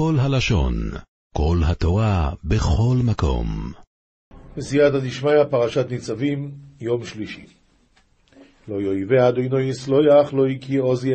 [0.00, 0.74] כל הלשון,
[1.34, 3.46] כל התורה, בכל מקום.
[4.56, 7.46] בסייעתא דשמיא, פרשת ניצבים, יום שלישי.
[8.68, 11.06] לא יאיבי אדוני יסלויח, לא יקי עוז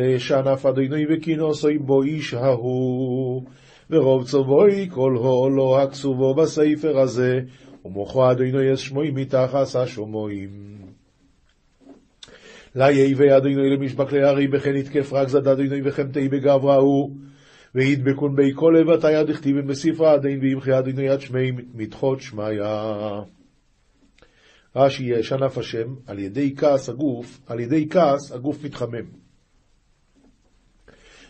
[0.52, 3.42] אף אדוני וכינוסוי בו איש ההוא.
[3.90, 7.40] ורוב צובוי כל הולו הכסובו בספר הזה,
[7.84, 10.50] ומוחו אדוני ישמוי מתחס השומועים.
[12.74, 17.26] לה יאיבי אדוני למשבק לירי, בכן יתקף רק זד אדוני וכן תהי בגבראו.
[17.76, 22.92] וידבקון בי כל לבטיה דכתיבן בספרה הדין וימחי אדוני יד שמי מתחות שמיה.
[24.76, 29.06] רש"י ישן אף השם, על ידי כעס הגוף, על ידי כעס הגוף מתחמם.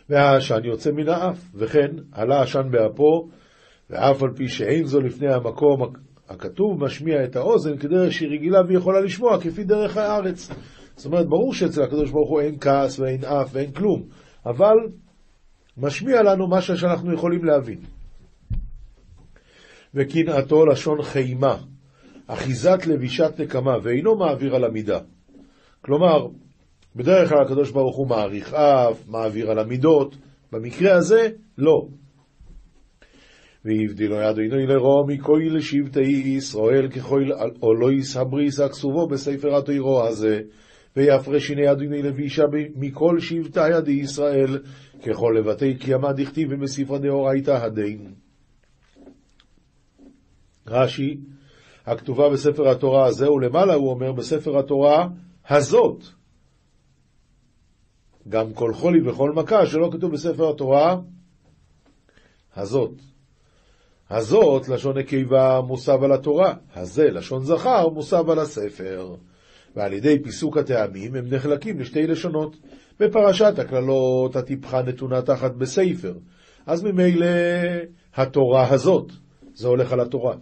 [0.09, 3.29] והעשן יוצא מן האף, וכן עלה עשן באפו,
[3.91, 5.93] ואף על פי שאין זו לפני המקום
[6.29, 10.51] הכתוב, משמיע את האוזן כדרך שהיא רגילה ויכולה לשמוע, כפי דרך הארץ.
[10.97, 14.03] זאת אומרת, ברור שאצל הקדוש ברוך הוא אין כעס ואין אף ואין כלום,
[14.47, 14.77] אבל
[15.79, 17.79] משמיע לנו משהו שאנחנו יכולים להבין.
[19.95, 21.57] וקנאתו לשון חימה,
[22.27, 24.99] אחיזת לבישת נקמה, ואינו מעביר על המידה.
[25.81, 26.27] כלומר,
[26.97, 30.17] בדרך כלל הקדוש ברוך הוא מעריך אף, מעביר על המידות,
[30.53, 31.87] במקרה הזה, לא.
[33.65, 36.01] והבדילו יד עינוי לרוע מכוי לשבטי
[36.37, 37.25] ישראל ככוי
[37.63, 40.41] אולויס הבריס הכסובו בספר התוירו הזה,
[40.97, 42.43] ויפרש הנה אדוני לבישה
[42.77, 44.63] מכל שבטי ידי ישראל,
[45.07, 48.15] ככל לבתי קיימא דכתיב ומספרא דאורייתא הדין.
[50.67, 51.21] רש"י,
[51.87, 55.09] הכתובה בספר התורה הזה, ולמעלה הוא אומר בספר התורה
[55.49, 56.03] הזאת.
[58.29, 60.97] גם כל חולי וכל מכה שלא כתוב בספר התורה
[62.57, 62.93] הזאת.
[64.11, 66.55] הזאת, לשון נקבה, מוסב על התורה.
[66.75, 69.15] הזה, לשון זכר, מוסב על הספר.
[69.77, 72.57] ועל ידי פיסוק הטעמים הם נחלקים לשתי לשונות.
[73.01, 76.15] בפרשת הקללות הטיפחה נתונה תחת בספר,
[76.67, 77.27] אז ממילא
[78.15, 79.13] התורה הזאת,
[79.55, 80.37] זה הולך על התורה.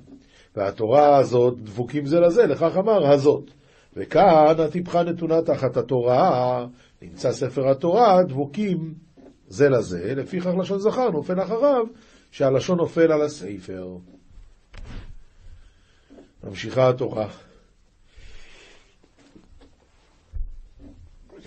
[0.56, 3.50] והתורה הזאת דבוקים זה לזה, לכך אמר הזאת.
[3.96, 6.66] וכאן הטיפחה נתונה תחת התורה,
[7.02, 8.94] נמצא ספר התורה, דבוקים
[9.48, 11.86] זה לזה, לפיכך לשון זכר נופל אחריו,
[12.30, 13.96] שהלשון נופל על הספר.
[16.44, 17.28] ממשיכה התורה.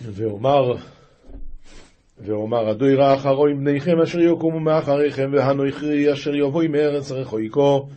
[0.01, 0.75] ואומר,
[2.19, 7.87] ואומר הדוירה אחרוי בניכם אשר יקומו מאחריכם, והנוכרי אשר יבואי מארץ רחויקו,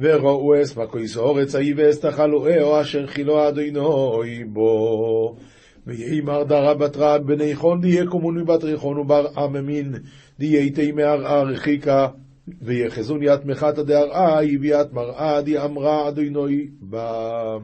[0.00, 5.36] וראו אס מקויס אורץ האי ואס תחלואהו אשר חילו אדוני בו.
[5.86, 6.96] ויאמר דרה בת
[7.26, 9.94] בני חון דיה קומון מבת ריחון ובר עממין
[10.38, 12.08] דיה תהי מערער רחיקה
[12.62, 17.56] ויחזון ית מחתא דהרעה ויית מראה די אמרה אדוני בה.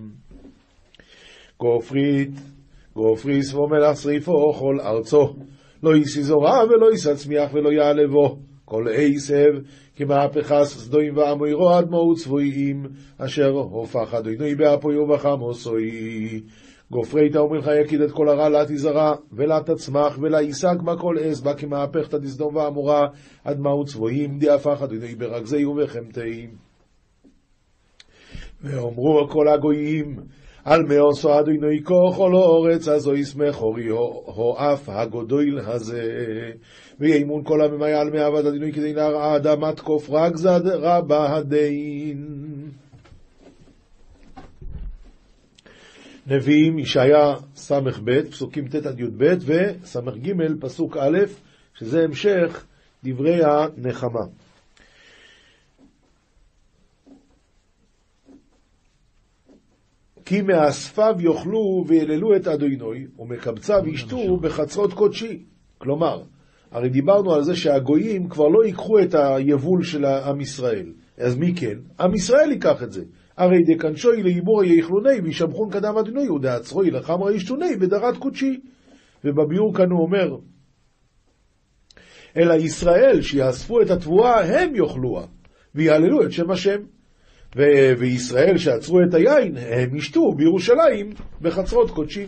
[2.94, 5.36] גופרית גופריס ומלח שריפו כל ארצו.
[5.82, 8.38] לא יישי זורה ולא יישא צמיח ולא יעלבו.
[8.64, 9.52] כל עשב
[9.96, 12.86] כמהפכה סדוים ועמוירו עד מהו צבויים
[13.18, 15.90] אשר הופך אדוני באפוי ובחמוסוי
[16.90, 21.16] גופרית אומרים לך יקיד את כל הרע לה תזרע ולה תצמח ולה יישק בה כל
[21.20, 23.08] עז בה כמהפכתא דסדום ועמורה
[23.44, 26.50] עד מהו צבויים די הפך אדוני ברגזי ובחמתאים
[28.62, 30.16] ואומרו כל הגויים
[30.64, 36.02] על מאוסו אדוני כוחו לאורץ, הזו ישמח אורי הו אף הגודל הזה.
[37.00, 42.26] ויאמון כל הממיה על מעבד אדוני כדי נראה אדמת קוף רק זד רבה הדין.
[46.26, 51.18] נביאים, ישעיה ס"ב, פסוקים ט' עד י"ב, וס"ג, פסוק א',
[51.74, 52.64] שזה המשך
[53.04, 54.24] דברי הנחמה.
[60.24, 65.42] כי מאספיו יאכלו ויללו את אדוני, ומקבציו ישתו בחצרות קודשי.
[65.78, 66.22] כלומר,
[66.70, 70.92] הרי דיברנו על זה שהגויים כבר לא ייקחו את היבול של עם ישראל.
[71.18, 71.78] אז מי כן?
[72.00, 73.04] עם ישראל ייקח את זה.
[73.36, 78.60] הרי דקנשוי לאיבור יאכלוני וישבחון קדם אדוני ודעצרוי לחמרה ישתוני בדרת קודשי.
[79.24, 80.36] ובביור כאן הוא אומר,
[82.36, 85.26] אלא ישראל שיאספו את התבואה הם יאכלוה,
[85.74, 86.80] ויעללו את שם השם.
[87.98, 91.10] וישראל שעצרו את היין, הם ישתו בירושלים
[91.40, 92.26] בחצרות קודשי.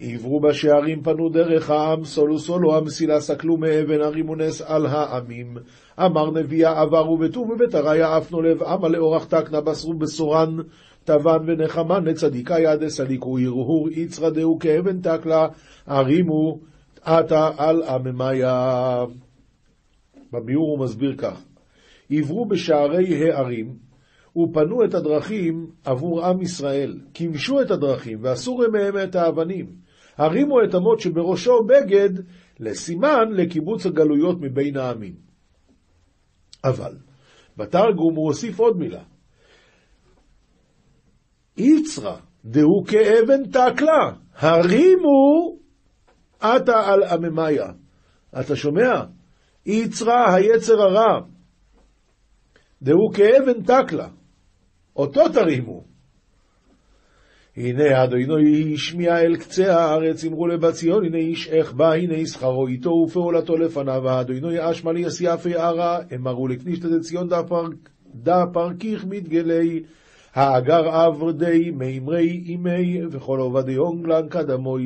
[0.00, 5.56] עברו בשערים פנו דרך העם, סולו סולו המסילה סקלו מאבן הרימונס על העמים.
[6.00, 10.56] אמר נביאה עברו בטוב ובית הריה אפנו לב, אמה לאורח תקנה בסרו בסורן,
[11.04, 15.48] תבן ונחמן לצדיקה יעדי סליקו הרהור יצרא דהו כאבן תקלה,
[15.86, 16.58] הרימו
[17.02, 19.04] עתה על עממיה.
[20.32, 21.44] בביאור הוא מסביר כך:
[22.10, 23.87] עברו בשערי הערים,
[24.38, 29.72] ופנו את הדרכים עבור עם ישראל, כימשו את הדרכים ואסור מהם את האבנים,
[30.16, 32.10] הרימו את אמות שבראשו בגד
[32.60, 35.14] לסימן לקיבוץ הגלויות מבין העמים.
[36.64, 36.96] אבל,
[37.56, 39.02] בתרגום הוא הוסיף עוד מילה.
[41.56, 45.58] יצרא דהו כאבן תקלה, הרימו
[46.40, 47.66] עתה על עממיה.
[48.40, 49.04] אתה שומע?
[49.66, 51.20] יצרא היצר הרע,
[52.82, 54.08] דהו כאבן תקלה,
[54.98, 55.84] אותו תרימו.
[57.56, 62.66] הנה אדוני השמיע אל קצה הארץ, אמרו לבת ציון, הנה איש איך בא, הנה שכרו
[62.66, 67.28] איתו ופעולתו לפניו, האדוני אשמע לי יסייפי ערה, אמרו לקנישתא דציון
[68.52, 69.82] פרקיך מתגלי,
[70.34, 74.84] האגר עבדי מימרי אימי, וכל עובדי אונגלן קדמוי.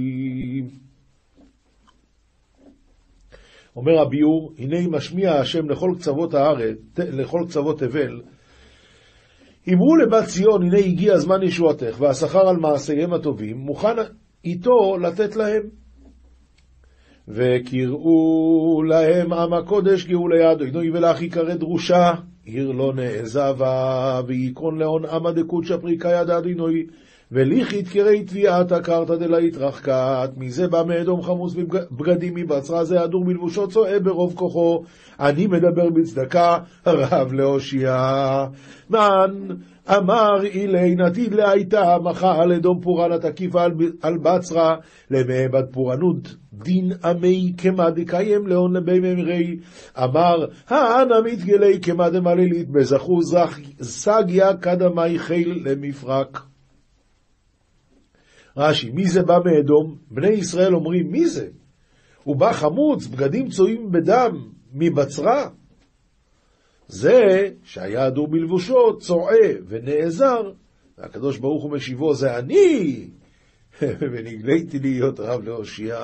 [3.77, 8.21] אומר הביאור, הנה משמיע השם לכל קצוות הארץ, לכל קצוות תבל,
[9.69, 13.97] אמרו לבת ציון, הנה הגיע זמן ישועתך, והשכר על מעשיהם הטובים, מוכן
[14.45, 15.63] איתו לתת להם.
[17.29, 22.13] וקראו להם עם הקודש גאולי אדוני ולך יקרא דרושה,
[22.45, 26.87] עיר לא נעזבה, ויקרון לאון עמא דקודשא פריקה יד אדוני,
[27.35, 31.55] וליכית קרי תביעת הקרתא דלה התרחקת, מזה בא מאדום חמוס
[31.91, 34.83] בגדים מבצרה, זה הדור מלבושו צועה ברוב כוחו,
[35.21, 37.97] אני מדבר בצדקה, רב להושיע.
[38.91, 39.49] מן
[39.89, 43.65] אמר אילי נתיד להייתה מחה על אדום פורען התקיפה
[44.03, 44.77] על בצרה,
[45.11, 49.57] למעבד פורענות דין עמי כמה דקיים לאון לבי ממרי,
[49.99, 53.19] אמר האנה מתגלי כמה דמלילית בזכו
[53.83, 56.52] סגיה קדמי חיל למפרק.
[58.57, 59.99] רש"י, מי זה בא מאדום?
[60.11, 61.49] בני ישראל אומרים, מי זה?
[62.25, 65.49] הוא בא חמוץ, בגדים צועים בדם, מבצרה.
[66.89, 70.53] זה שהיה אדור בלבושו, צועה ונעזר,
[70.99, 73.09] והקדוש ברוך הוא משיבו, זה אני,
[74.01, 75.99] ונגליתי להיות רב להושיע.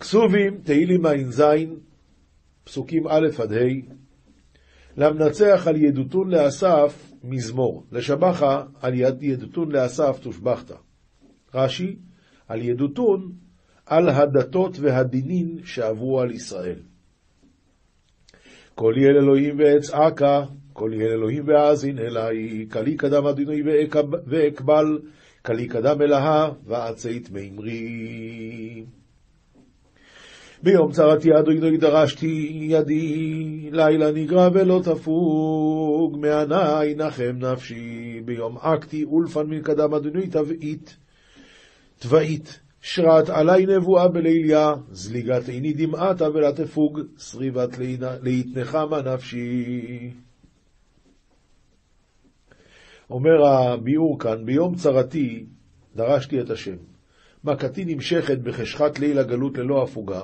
[0.00, 1.42] כסובים, תהילים ע"ז,
[2.64, 3.56] פסוקים א' עד ה',
[4.96, 10.70] למנצח על ידותון לאסף מזמור, לשבחה על יד ידותון לאסף תושבחת.
[11.54, 11.96] רש"י,
[12.48, 13.32] על ידותון
[13.86, 16.78] על הדתות והדינין שעברו על ישראל.
[18.74, 20.42] כל יל אלוהים ואצעקה,
[20.72, 23.62] כל יל אלוהים ואזין אלי, כלי קדם אדוני
[24.26, 24.98] ואקבל,
[25.44, 28.84] כלי קדם אלהה, ועצית מימרי.
[30.62, 39.46] ביום צרתי אדוני דרשתי ידי, לילה נגרע ולא תפוג, מעני נחם נפשי, ביום עקתי אולפן
[39.46, 40.96] מן קדם אדוני תבעית,
[41.98, 47.78] תבעית, שרת עלי נבואה בליליה, זליגת עיני דמעתה ולה תפוג, שריבת
[48.22, 50.10] להתנחמה נפשי.
[53.10, 55.46] אומר הביאור כאן, ביום צרתי
[55.96, 56.76] דרשתי את השם.
[57.44, 60.20] מכתי נמשכת בחשכת ליל הגלות ללא הפוגה,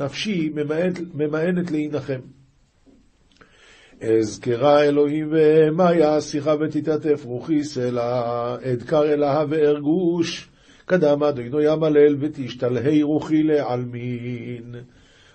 [0.00, 0.50] נפשי
[1.14, 2.20] ממאנת להנחם.
[4.00, 10.48] אזכרה אלוהים ומאיה, שיחה ותתעטף רוחי סלע, אדקר אלה וארגוש,
[10.84, 14.74] קדם אדוני המלל ותשתלהי רוחי לעלמין.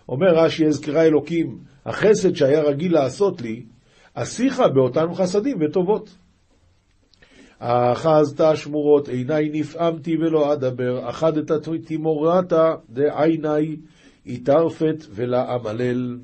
[0.09, 3.63] אומר רש"י, אזכרה אלוקים, החסד שהיה רגיל לעשות לי,
[4.13, 6.09] אשיחה באותן חסדים וטובות.
[7.59, 11.51] אחזת שמורות, עיניי נפעמתי ולא אדבר, אחדת
[11.85, 13.75] תימורתה דעיני,
[14.25, 16.19] התערפת ולעמלל.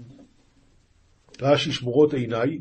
[1.42, 2.60] רש"י שמורות עיניי,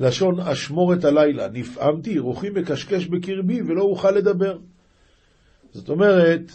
[0.00, 4.58] לשון אשמורת הלילה, נפעמתי, רוחי מקשקש בקרבי ולא אוכל לדבר.
[5.70, 6.52] זאת אומרת,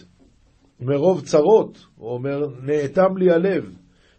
[0.79, 3.75] מרוב צרות, הוא אומר, נאטם לי הלב,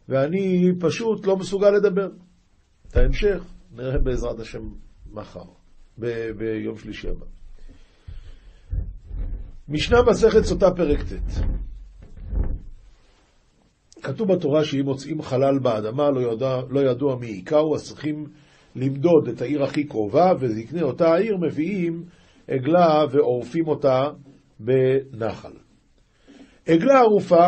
[0.09, 2.09] ואני פשוט לא מסוגל לדבר.
[2.89, 4.63] את ההמשך נראה בעזרת השם
[5.13, 5.45] מחר,
[5.99, 7.27] ב- ביום שלישי הבא.
[9.69, 11.61] משנה מסכת סוטה פרק ט'
[14.03, 18.27] כתוב בתורה שאם מוצאים חלל באדמה לא, ידוע, לא ידוע מי היכהו, אז צריכים
[18.77, 22.05] למדוד את העיר הכי קרובה, וזקני אותה העיר מביאים
[22.49, 24.11] עגלה ועורפים אותה
[24.61, 25.53] בנחל.
[26.67, 27.47] עגלה ערופה,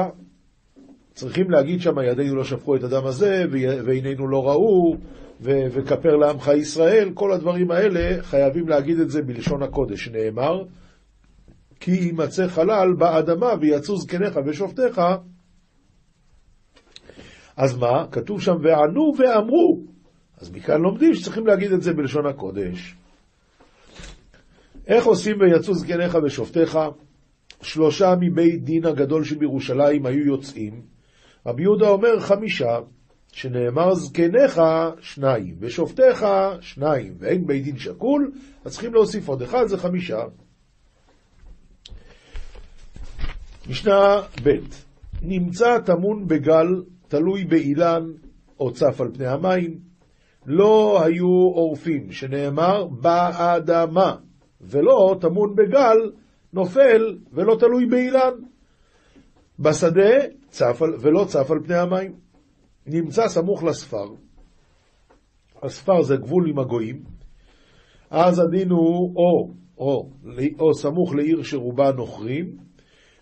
[1.15, 3.45] צריכים להגיד שם, ידינו לא שפכו את הדם הזה,
[3.85, 4.97] ועינינו לא ראו,
[5.41, 10.65] ו- וכפר לעמך ישראל, כל הדברים האלה, חייבים להגיד את זה בלשון הקודש, נאמר,
[11.81, 15.01] כי יימצא חלל באדמה ויצאו זקניך ושופטיך,
[17.57, 18.07] אז מה?
[18.11, 19.81] כתוב שם וענו ואמרו.
[20.41, 22.95] אז מכאן לומדים שצריכים להגיד את זה בלשון הקודש.
[24.87, 26.79] איך עושים ויצאו זקניך ושופטיך?
[27.63, 30.83] שלושה מבית דין הגדול שבירושלים היו יוצאים.
[31.47, 32.79] רבי יהודה אומר חמישה,
[33.33, 34.61] שנאמר זקניך
[35.01, 36.27] שניים, ושופטיך
[36.61, 38.33] שניים, ואין בית דין שקול,
[38.65, 40.21] אז צריכים להוסיף עוד אחד, זה חמישה.
[43.69, 44.51] משנה ב'
[45.23, 46.67] נמצא טמון בגל,
[47.13, 48.03] תלוי באילן,
[48.61, 49.79] או צף על פני המים,
[50.47, 54.17] לא היו עורפים, שנאמר באדמה,
[54.61, 56.13] ולא טמון בגל,
[56.53, 58.33] נופל ולא תלוי באילן.
[59.59, 60.11] בשדה
[60.49, 62.13] צף על, ולא צף על פני המים.
[62.87, 64.15] נמצא סמוך לספר,
[65.63, 67.03] הספר זה גבול עם הגויים,
[68.11, 70.11] אז הדין הוא או, או,
[70.59, 72.57] או סמוך לעיר שרובה נוכרים,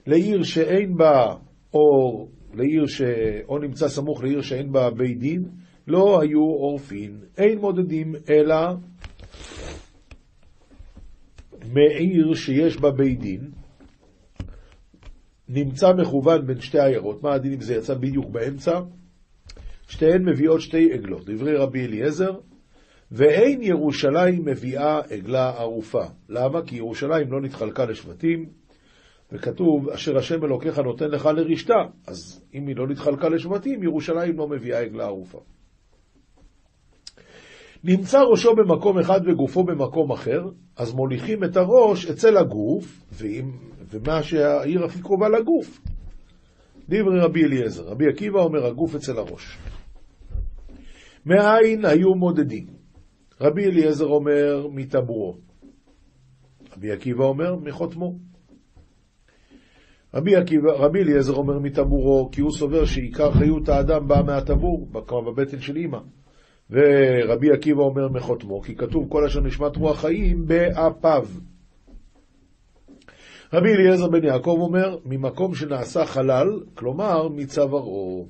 [0.06, 1.34] לעיר שאין בה,
[1.74, 3.02] או לעיר ש...
[3.48, 5.44] או נמצא סמוך לעיר שאין בה בית דין,
[5.86, 8.56] לא היו עורפין, אין מודדים אלא
[11.72, 13.50] מעיר שיש בה בית דין,
[15.48, 18.80] נמצא מכוון בין שתי עיירות, מה הדין אם זה יצא בדיוק באמצע?
[19.88, 22.32] שתיהן מביאות שתי עגלות, דברי רבי אליעזר,
[23.12, 26.04] ואין ירושלים מביאה עגלה ערופה.
[26.28, 26.62] למה?
[26.66, 28.48] כי ירושלים לא נתחלקה לשבטים,
[29.32, 31.74] וכתוב, אשר השם אלוקיך נותן לך לרשתה,
[32.06, 35.40] אז אם היא לא נתחלקה לשבטים, ירושלים לא מביאה עגלה ערופה.
[37.84, 40.42] נמצא ראשו במקום אחד וגופו במקום אחר,
[40.76, 43.50] אז מוליכים את הראש אצל הגוף, ואם,
[43.90, 45.80] ומה שהעיר הכי קרובה לגוף.
[46.88, 49.58] דברי רבי אליעזר, רבי עקיבא אומר הגוף אצל הראש.
[51.26, 52.66] מאין היו מודדים?
[53.40, 55.36] רבי אליעזר אומר מטבורו.
[56.76, 58.29] רבי עקיבא אומר מחותמו.
[60.14, 60.30] רבי,
[60.64, 64.88] רבי אליעזר אומר מטבורו, כי הוא סובר שעיקר חיות האדם בא מהטבור,
[65.26, 65.98] בבטן של אמא.
[66.70, 71.26] ורבי עקיבא אומר מחותמו, כי כתוב כל אשר נשמת רוח חיים באפיו.
[73.52, 78.28] רבי אליעזר בן יעקב אומר, ממקום שנעשה חלל, כלומר מצווארו.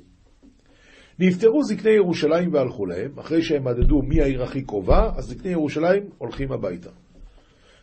[1.18, 6.02] נפטרו זקני ירושלים והלכו להם, אחרי שהם מדדו מי העיר הכי קרובה, אז זקני ירושלים
[6.18, 6.90] הולכים הביתה.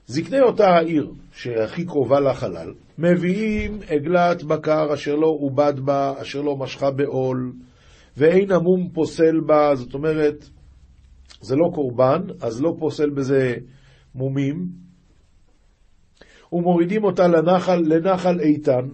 [0.08, 6.58] זקני אותה העיר, שהכי קרובה לחלל, מביאים עגלת בקר אשר לא עובד בה, אשר לא
[6.58, 7.54] משכה בעול,
[8.18, 10.50] ואין המום פוסל בה, זאת אומרת,
[11.42, 13.56] זה לא קורבן, אז לא פוסל בזה
[14.16, 14.68] מומים,
[16.52, 18.88] ומורידים אותה לנחל, לנחל איתן.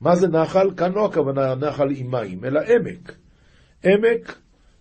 [0.00, 0.70] מה זה נחל?
[0.76, 3.16] כאן לא הכוונה נחל עם מים, אלא עמק.
[3.84, 4.38] עמק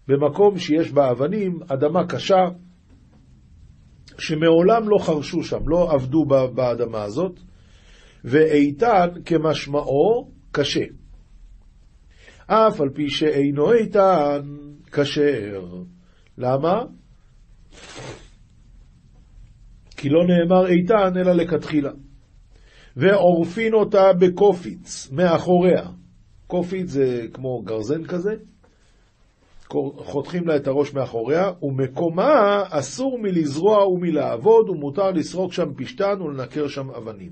[0.08, 2.48] במקום שיש בה אבנים, אדמה קשה,
[4.20, 7.40] שמעולם לא חרשו שם, לא עבדו באדמה הזאת,
[8.24, 10.84] ואיתן כמשמעו קשה.
[12.48, 14.42] אף על פי שאינו איתן
[14.92, 15.84] כשר.
[16.38, 16.84] למה?
[19.98, 21.92] כי לא נאמר איתן אלא לכתחילה.
[22.96, 25.84] ועורפין אותה בקופיץ, מאחוריה.
[26.48, 28.36] קופיץ זה כמו גרזן כזה,
[29.98, 36.90] חותכים לה את הראש מאחוריה, ומקומה אסור מלזרוע ומלעבוד, ומותר לסרוק שם פשתן ולנקר שם
[36.90, 37.32] אבנים.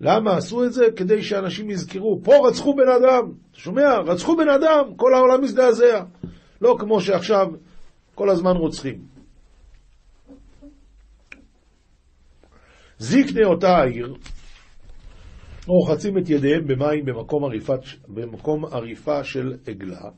[0.00, 0.84] למה עשו את זה?
[0.96, 3.96] כדי שאנשים יזכרו, פה רצחו בן אדם, אתה שומע?
[4.06, 6.02] רצחו בן אדם, כל העולם מזדעזע.
[6.60, 7.46] לא כמו שעכשיו
[8.14, 8.98] כל הזמן רוצחים.
[12.98, 14.14] זקני אותה העיר,
[15.66, 20.10] רוחצים את ידיהם במים במקום, עריפת, במקום עריפה של עגלה,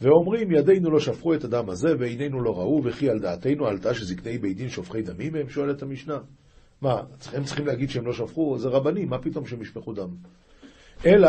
[0.00, 4.38] ואומרים, ידינו לא שפכו את הדם הזה, ועינינו לא ראו, וכי על דעתנו עלתה שזקני
[4.38, 5.48] בית דין שופכי דמים הם?
[5.48, 6.18] שואלת המשנה.
[6.82, 7.02] מה,
[7.32, 8.58] הם צריכים להגיד שהם לא שפכו?
[8.58, 10.08] זה רבנים, מה פתאום שהם ישפכו דם?
[11.06, 11.28] אלא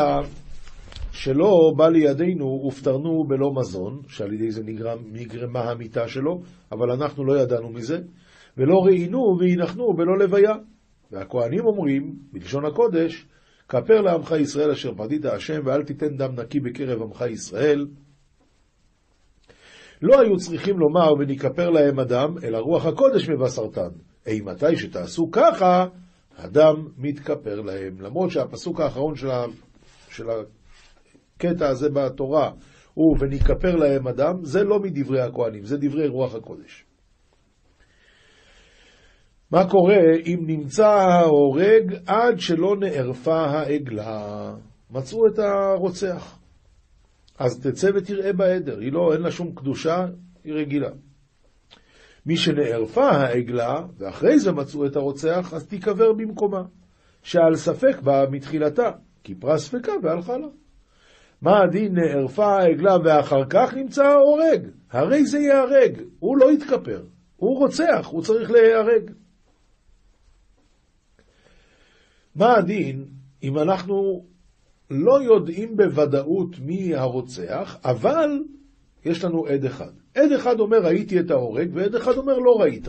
[1.11, 7.25] שלא בא לידינו ופטרנו בלא מזון, שעל ידי זה נגרם, נגרמה המיטה שלו, אבל אנחנו
[7.25, 7.99] לא ידענו מזה,
[8.57, 10.53] ולא ראינו והנחנו בלא לוויה.
[11.11, 13.27] והכהנים אומרים, בלשון הקודש,
[13.67, 17.85] כפר לעמך ישראל אשר פדית השם, ואל תיתן דם נקי בקרב עמך ישראל.
[20.01, 23.89] לא היו צריכים לומר ונכפר להם אדם, אלא רוח הקודש מבשרתן.
[24.27, 25.85] אי מתי שתעשו ככה,
[26.37, 28.01] הדם מתכפר להם.
[28.01, 29.45] למרות שהפסוק האחרון של, ה...
[30.09, 32.51] של הקטע הזה בתורה
[32.93, 36.85] הוא ונכפר להם אדם, זה לא מדברי הכהנים, זה דברי רוח הקודש.
[39.51, 44.53] מה קורה אם נמצא ההורג עד שלא נערפה העגלה?
[44.91, 46.38] מצאו את הרוצח.
[47.39, 50.05] אז תצא ותראה בעדר, היא לא, אין לה שום קדושה,
[50.43, 50.89] היא רגילה.
[52.25, 56.61] מי שנערפה העגלה, ואחרי זה מצאו את הרוצח, אז תיקבר במקומה,
[57.23, 58.91] שעל ספק באה מתחילתה,
[59.23, 60.47] כיפרה ספקה והלכה לה.
[61.41, 64.67] מה הדין נערפה העגלה ואחר כך נמצא ההורג?
[64.91, 67.03] הרי זה ייהרג, הוא לא יתכפר,
[67.35, 69.11] הוא רוצח, הוא צריך להיהרג.
[72.35, 73.05] מה הדין
[73.43, 74.25] אם אנחנו
[74.89, 78.29] לא יודעים בוודאות מי הרוצח, אבל
[79.05, 79.91] יש לנו עד אחד.
[80.15, 82.87] עד אחד אומר ראיתי את ההורג, ועד אחד אומר לא ראית.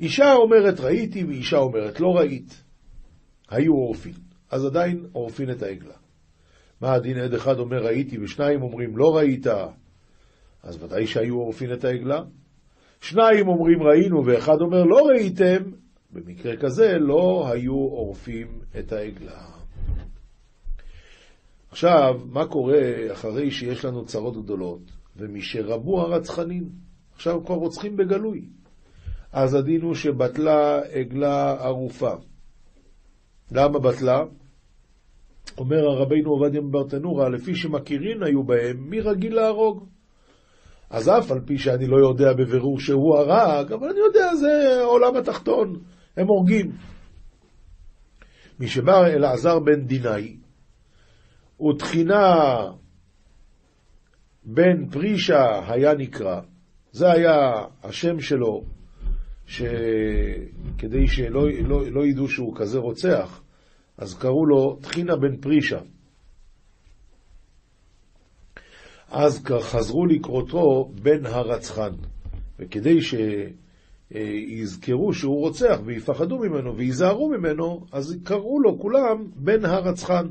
[0.00, 2.64] אישה אומרת ראיתי, ואישה אומרת לא ראית.
[3.50, 4.14] היו עורפין.
[4.50, 5.94] אז עדיין עורפין את העגלה.
[6.80, 9.46] מה הדין עד אחד אומר ראיתי ושניים אומרים לא ראית,
[10.62, 12.22] אז ודאי שהיו עורפין את העגלה.
[13.00, 15.62] שניים אומרים ראינו ואחד אומר לא ראיתם,
[16.10, 18.46] במקרה כזה לא היו עורפים
[18.78, 19.57] את העגלה.
[21.70, 24.80] עכשיו, מה קורה אחרי שיש לנו צרות גדולות,
[25.16, 26.68] ומשרבו הרצחנים,
[27.14, 28.48] עכשיו כבר רוצחים בגלוי,
[29.32, 32.12] אז הדין הוא שבטלה עגלה ערופה.
[33.52, 34.24] למה בטלה?
[35.58, 39.86] אומר הרבינו עובדיה מברטנורה, לפי שמכירין היו בהם, מי רגיל להרוג?
[40.90, 45.16] אז אף על פי שאני לא יודע בבירור שהוא הרג, אבל אני יודע, זה העולם
[45.16, 45.80] התחתון,
[46.16, 46.72] הם הורגים.
[48.60, 50.36] משבא אלעזר בן דינאי,
[51.60, 52.56] ותחינה
[54.44, 56.40] בן פרישה היה נקרא,
[56.92, 58.62] זה היה השם שלו,
[59.46, 63.42] שכדי שלא לא, לא ידעו שהוא כזה רוצח,
[63.98, 65.78] אז קראו לו טחינה בן פרישה.
[69.10, 71.92] אז חזרו לקרותו בן הרצחן,
[72.58, 72.98] וכדי
[74.10, 80.26] שיזכרו שהוא רוצח ויפחדו ממנו וייזהרו ממנו, אז קראו לו כולם בן הרצחן.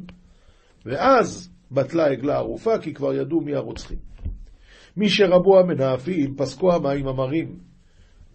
[0.88, 3.98] ואז בטלה עגלה ערופה, כי כבר ידעו מי הרוצחים.
[4.98, 7.60] מי שרבו המנאפים, פסקו המים המרים.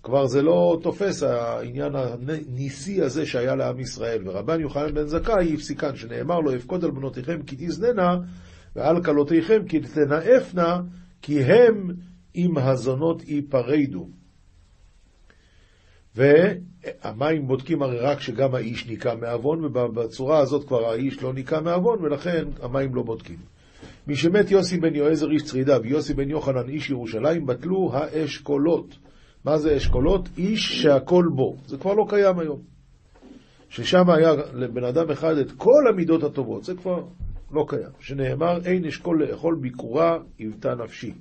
[0.03, 4.29] כבר זה לא תופס העניין הניסי הזה שהיה לעם ישראל.
[4.29, 8.17] ורבן יוחנן בן זכאי הפסיקן, שנאמר לו, אפקוד על בנותיכם כי תזננה,
[8.77, 10.81] ועל כלותיכם כי תנאפנה,
[11.23, 11.91] כי הם
[12.35, 14.09] עם הזונות ייפרדו.
[16.17, 22.05] והמים בודקים הרי רק שגם האיש ניקה מעוון, ובצורה הזאת כבר האיש לא ניקה מעוון,
[22.05, 23.39] ולכן המים לא בודקים.
[24.07, 28.95] משמת יוסי בן יועזר איש צרידה ויוסי בן יוחנן איש ירושלים, בטלו האשכולות.
[29.45, 30.29] מה זה אשכולות?
[30.39, 31.57] איש שהכל בו.
[31.67, 32.61] זה כבר לא קיים היום.
[33.69, 37.05] ששם היה לבן אדם אחד את כל המידות הטובות, זה כבר
[37.51, 37.91] לא קיים.
[38.01, 41.15] שנאמר, אין אשכול לאכול ביקורה היוותה נפשי.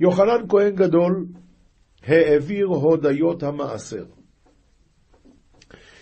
[0.00, 1.26] יוחנן כהן גדול
[2.06, 4.04] העביר הודיות המעשר.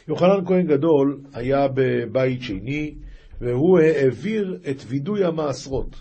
[0.09, 2.95] יוחנן כהן גדול היה בבית שני,
[3.41, 5.97] והוא העביר את וידוי המעשרות.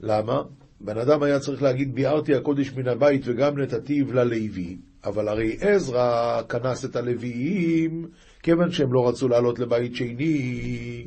[0.00, 0.42] למה?
[0.80, 6.42] בן אדם היה צריך להגיד, ביארתי הקודש מן הבית וגם נתתיו ללוי, אבל הרי עזרא
[6.48, 8.08] כנס את הלוויים,
[8.42, 11.06] כיוון שהם לא רצו לעלות לבית שני,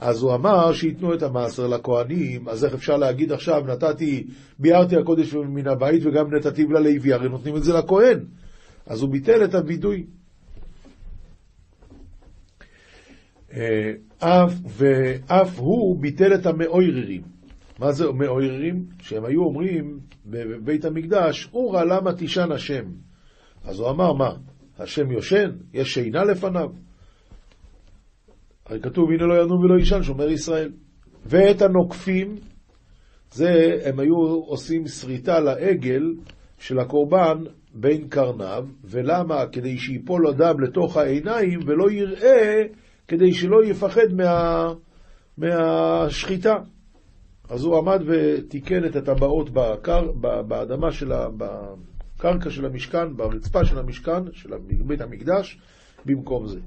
[0.00, 4.26] אז הוא אמר שייתנו את המעשר לכהנים, אז איך אפשר להגיד עכשיו, נתתי,
[4.58, 8.24] ביארתי הקודש מן הבית וגם נתתיו ללוי, הרי נותנים את זה לכהן.
[8.86, 10.06] אז הוא ביטל את הווידוי.
[13.52, 17.22] אה, אף, ואף הוא ביטל את המאויררים.
[17.78, 18.84] מה זה מאויררים?
[19.02, 22.84] שהם היו אומרים בבית המקדש, אורה למה תישן השם?
[23.64, 24.30] אז הוא אמר, מה,
[24.78, 25.50] השם יושן?
[25.74, 26.68] יש שינה לפניו?
[28.66, 30.72] הרי כתוב, הנה לא ינום ולא יישן, שומר ישראל.
[31.26, 32.34] ואת הנוקפים,
[33.32, 36.02] זה, הם היו עושים שריטה לעגל
[36.58, 39.46] של הקורבן בין קרניו, ולמה?
[39.52, 42.62] כדי שיפול הדם לתוך העיניים ולא יראה,
[43.08, 44.66] כדי שלא יפחד מה,
[45.38, 46.54] מהשחיטה.
[47.48, 50.12] אז הוא עמד ותיקן את הטבעות בקר,
[50.48, 51.26] באדמה של ה...
[51.36, 54.50] בקרקע של המשכן, ברצפה של המשכן, של
[54.86, 55.58] בית המקדש,
[56.06, 56.60] במקום זה.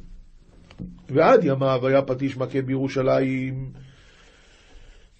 [1.10, 3.72] ועד ימיו היה פטיש מכה בירושלים.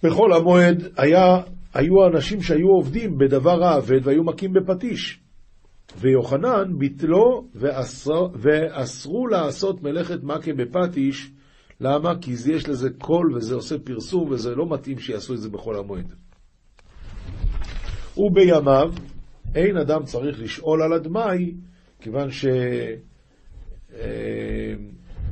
[0.02, 1.40] בכל המועד היה,
[1.74, 5.20] היו אנשים שהיו עובדים בדבר האבד והיו מכים בפטיש.
[5.98, 11.30] ויוחנן ביטלו ואסר, ואסרו לעשות מלאכת מכה בפטיש.
[11.80, 12.18] למה?
[12.20, 16.14] כי יש לזה קול וזה עושה פרסום וזה לא מתאים שיעשו את זה בכל המועד.
[18.16, 18.92] ובימיו
[19.54, 21.54] אין אדם צריך לשאול על הדמאי,
[22.00, 22.46] כיוון ש...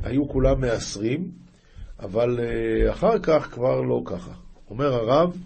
[0.03, 1.31] היו כולם מעשרים,
[1.99, 4.31] אבל אה, אחר כך כבר לא ככה.
[4.69, 5.37] אומר הרב,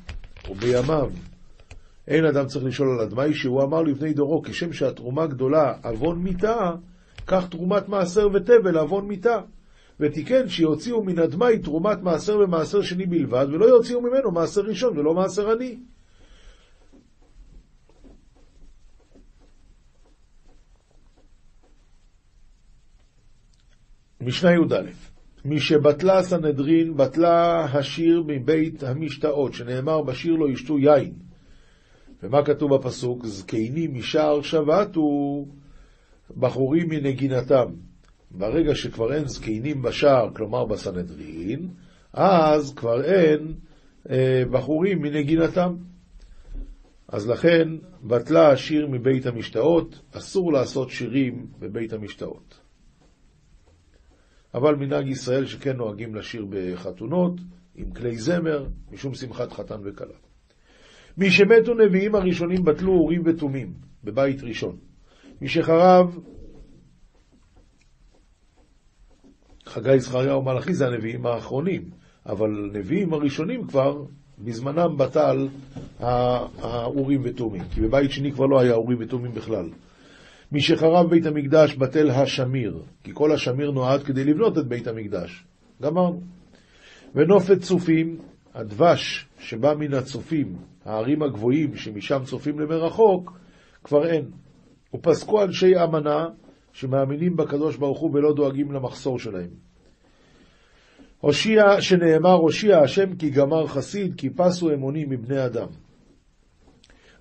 [0.49, 1.09] ובימיו
[2.07, 6.71] אין אדם צריך לשאול על הדמאי, שהוא אמר לפני דורו, כשם שהתרומה גדולה עוון מיתה,
[7.27, 9.39] כך תרומת מעשר ותבל עוון מיתה.
[9.99, 15.13] ותיקן שיוציאו מן הדמאי תרומת מעשר ומעשר שני בלבד, ולא יוציאו ממנו מעשר ראשון ולא
[15.13, 15.77] מעשר עני.
[24.25, 24.81] משנה י"א
[25.45, 31.13] משבטלה סנהדרין, בטלה השיר מבית המשתאות, שנאמר בשיר לא ישתו יין.
[32.23, 33.25] ומה כתוב בפסוק?
[33.25, 35.45] זקנים משער שבתו,
[36.38, 37.65] בחורים מנגינתם.
[38.31, 41.69] ברגע שכבר אין זקנים בשער, כלומר בסנהדרין,
[42.13, 43.53] אז כבר אין
[44.09, 45.75] אה, בחורים מנגינתם.
[47.07, 47.69] אז לכן
[48.03, 52.62] בטלה השיר מבית המשתאות, אסור לעשות שירים בבית המשתאות.
[54.53, 57.33] אבל מנהג ישראל שכן נוהגים לשיר בחתונות,
[57.75, 60.15] עם כלי זמר, משום שמחת חתן וכלה.
[61.17, 64.77] מי שמתו נביאים הראשונים בטלו אורים ותומים, בבית ראשון.
[65.41, 66.19] מי שחרב,
[69.65, 71.89] חגי, זכריה ומלאכי זה הנביאים האחרונים,
[72.25, 74.03] אבל נביאים הראשונים כבר,
[74.39, 75.47] בזמנם בטל
[75.99, 79.69] האורים ותומים, כי בבית שני כבר לא היה אורים ותומים בכלל.
[80.53, 85.45] מי שחרב בית המקדש בטל השמיר, כי כל השמיר נועד כדי לבנות את בית המקדש.
[85.81, 86.21] גמרנו.
[87.15, 88.17] ונופת צופים,
[88.53, 93.39] הדבש שבא מן הצופים, הערים הגבוהים שמשם צופים למרחוק,
[93.83, 94.25] כבר אין.
[94.93, 96.25] ופסקו אנשי אמנה
[96.73, 99.49] שמאמינים בקדוש ברוך הוא ולא דואגים למחסור שלהם.
[101.19, 105.67] הושיע, שנאמר הושיע השם כי גמר חסיד, כי פסו אמונים מבני אדם.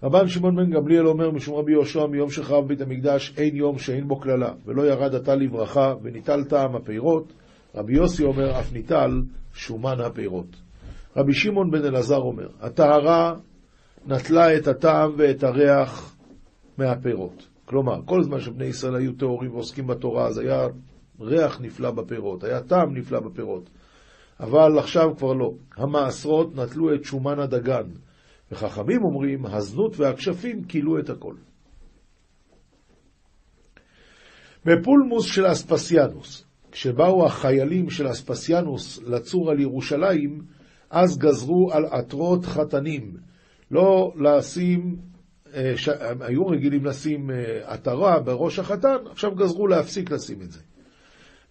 [0.02, 4.08] רבן שמעון בן גמליאל אומר משום רבי יהושע מיום שחרב בית המקדש אין יום שאין
[4.08, 7.32] בו קללה, ולא ירד עתה לברכה, וניטל טעם הפירות.
[7.74, 9.22] רבי יוסי אומר אף ניטל
[9.54, 10.56] שומן הפירות.
[11.16, 13.34] רבי שמעון בן אלעזר אומר, הטהרה
[14.06, 16.16] נטלה את הטעם ואת הריח
[16.78, 17.48] מהפירות.
[17.64, 20.66] כלומר, כל זמן שבני ישראל היו טהורים ועוסקים בתורה, אז היה
[21.20, 23.70] ריח נפלא בפירות, היה טעם נפלא בפירות.
[24.40, 25.52] אבל עכשיו כבר לא.
[25.76, 27.86] המעשרות נטלו את שומן הדגן,
[28.52, 31.34] וחכמים אומרים, הזנות והכשפים כילו את הכל.
[34.64, 40.42] בפולמוס של אספסיאנוס, כשבאו החיילים של אספסיאנוס לצור על ירושלים,
[40.90, 43.16] אז גזרו על עטרות חתנים,
[43.70, 44.96] לא לשים,
[45.54, 45.88] אה, ש...
[46.20, 50.60] היו רגילים לשים אה, עטרה בראש החתן, עכשיו גזרו להפסיק לשים את זה.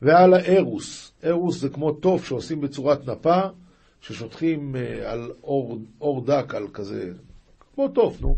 [0.01, 3.41] ועל הארוס, ארוס זה כמו תוף שעושים בצורת נפה,
[4.01, 7.11] ששוטחים אה, על אור, אור דק, על כזה,
[7.75, 8.35] כמו תוף, נו.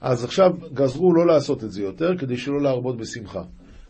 [0.00, 3.42] אז עכשיו גזרו לא לעשות את זה יותר, כדי שלא להרבות בשמחה.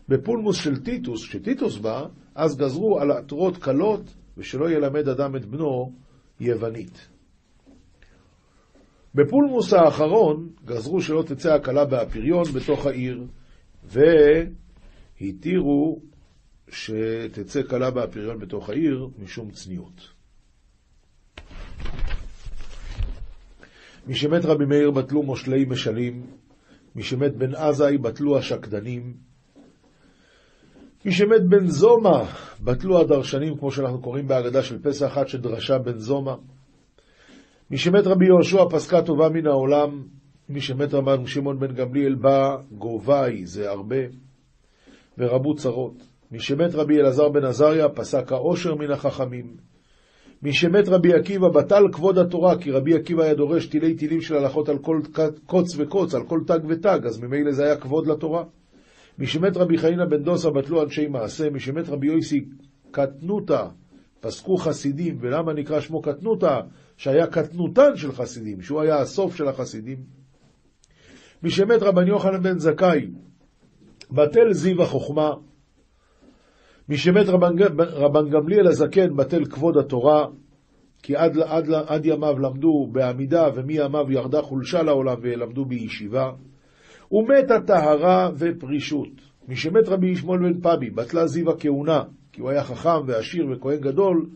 [0.09, 4.01] בפולמוס של טיטוס, כשטיטוס בא, אז גזרו על עטרות קלות,
[4.37, 5.91] ושלא ילמד אדם את בנו
[6.39, 7.07] יוונית.
[9.15, 13.23] בפולמוס האחרון גזרו שלא תצא הכלה באפיריון בתוך העיר,
[15.21, 16.01] והתירו
[16.69, 20.18] שתצא כלה באפיריון בתוך העיר משום צניעות.
[24.09, 26.25] משמת רבי מאיר בטלו מושלי משלים,
[26.95, 29.13] משמת בן עזאי בטלו השקדנים,
[31.05, 32.23] משמת בן זומא
[32.63, 36.33] בטלו הדרשנים, כמו שאנחנו קוראים בהגדה של פסח, עד שדרשה בן זומא.
[37.71, 40.03] משמת רבי יהושע פסקה טובה מן העולם,
[40.49, 44.01] משמת רבן שמעון בן גמליאל בא גובי, זה הרבה,
[45.17, 46.03] ורבו צרות.
[46.31, 49.68] משמת רבי אלעזר בן עזריה פסק העושר מן החכמים.
[50.43, 54.69] משמת רבי עקיבא בטל כבוד התורה, כי רבי עקיבא היה דורש תילי תילים של הלכות
[54.69, 55.01] על כל
[55.45, 58.43] קוץ וקוץ, על כל תג ותג, אז ממילא זה היה כבוד לתורה.
[59.19, 62.45] משמת רבי חיינה בן דוסה בטלו אנשי מעשה, משמת רבי יויסי
[62.91, 63.65] קטנותא,
[64.19, 66.59] פסקו חסידים, ולמה נקרא שמו קטנותא?
[66.97, 69.97] שהיה קטנותן של חסידים, שהוא היה הסוף של החסידים.
[71.43, 73.07] משמת רבן יוחנן בן זכאי,
[74.11, 75.33] בטל זיו החוכמה,
[76.89, 80.25] משמת רבן, רבן גמליאל הזקן בטל כבוד התורה,
[81.03, 86.31] כי עד, עד, עד ימיו למדו בעמידה, ומימיו ירדה חולשה לעולם ולמדו בישיבה.
[87.11, 89.09] ומת הטהרה ופרישות.
[89.47, 94.29] משמת רבי ישמעאל בן פבי, בטלה זיו הכהונה, כי הוא היה חכם ועשיר וכהן גדול,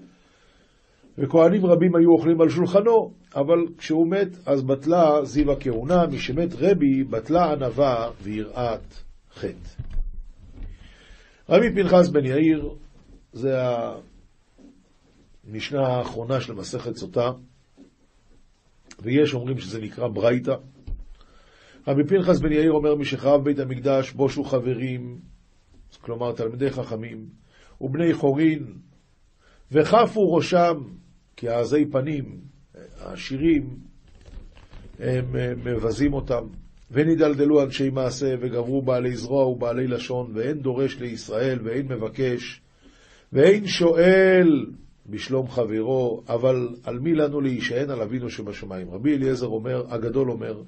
[1.18, 7.04] וכהנים רבים היו אוכלים על שולחנו, אבל כשהוא מת, אז בטלה זיו הכהונה, משמת רבי,
[7.04, 8.94] בטלה ענווה ויראת
[9.34, 9.83] חטא.
[11.50, 12.76] רבי פנחס בן יאיר,
[13.34, 13.58] זה
[15.48, 17.32] המשנה האחרונה של מסכת סוטה,
[19.00, 20.56] ויש אומרים שזה נקרא ברייתא.
[21.88, 25.20] רבי פנחס בן יאיר אומר, משחרב בית המקדש בושו חברים,
[26.02, 27.30] כלומר תלמידי חכמים,
[27.82, 28.74] ובני חורין,
[29.72, 30.74] וכפו ראשם,
[31.36, 32.42] כי העזי פנים,
[33.00, 33.78] העשירים,
[35.00, 36.48] הם מבזים אותם.
[36.94, 42.62] ונדלדלו אנשי מעשה, וגברו בעלי זרוע ובעלי לשון, ואין דורש לישראל, ואין מבקש,
[43.34, 44.66] ואין שואל
[45.06, 48.92] בשלום חברו, אבל על מי לנו להישען על אבינו שבשמיים.
[48.92, 50.62] רבי אליעזר אומר, הגדול אומר,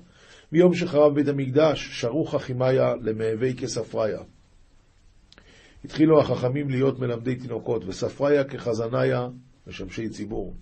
[0.51, 4.19] מיום שחרב בית המקדש, שרו חכימיה למהווה כספריה.
[5.85, 9.27] התחילו החכמים להיות מלמדי תינוקות, וספריה כחזניה,
[9.67, 10.53] משמשי ציבור,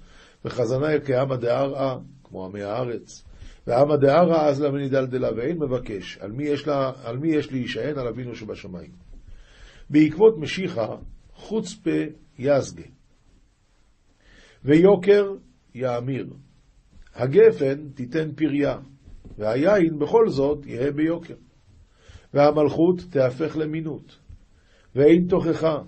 [0.45, 3.23] וחזניה כעמא דערעא, כמו עמי הארץ.
[3.67, 7.97] ועמא דערא אז למני דלדלה, ואין מבקש, על מי יש, לה, על מי יש להישען?
[7.97, 8.91] על אבינו שבשמיים.
[9.89, 10.95] בעקבות משיחה,
[11.34, 11.99] חוצפה
[12.39, 12.84] יזגה,
[14.63, 15.36] ויוקר
[15.76, 16.28] יאמיר.
[17.15, 18.78] הגפן תיתן פריה,
[19.38, 21.36] והיין בכל זאת יהא ביוקר.
[22.34, 24.19] והמלכות תהפך למינות,
[24.95, 25.82] ואין תוכחה,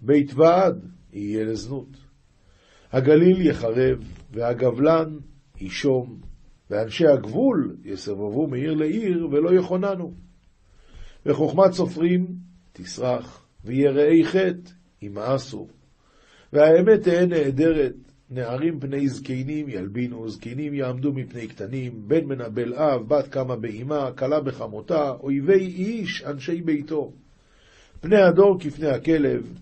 [0.00, 1.96] בית ועד יהיה לזנות.
[2.92, 3.98] הגליל יחרב,
[4.30, 5.16] והגבלן
[5.60, 6.20] ישום,
[6.70, 10.12] ואנשי הגבול יסובבו מעיר לעיר ולא יכוננו.
[11.26, 12.26] וחוכמת סופרים
[12.72, 14.70] תסרח, ויראי חטא
[15.02, 15.68] ימאסו.
[16.52, 17.94] והאמת תהא נעדרת,
[18.30, 24.40] נערים פני זקנים ילבינו, זקנים יעמדו מפני קטנים, בן מנבל אב, בת קמה באמה, כלה
[24.40, 27.12] בחמותה, אויבי איש, אנשי ביתו.
[28.00, 29.52] פני הדור כפני הכלב,